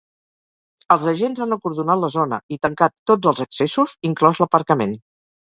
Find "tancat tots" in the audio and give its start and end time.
2.65-3.31